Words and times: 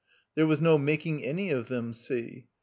There 0.33 0.47
was 0.47 0.59
no 0.61 0.79
making 0.79 1.23
any 1.23 1.51
of 1.51 1.67
them 1.67 1.93
see. 1.93 2.47